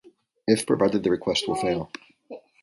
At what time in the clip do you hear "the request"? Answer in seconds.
1.03-1.47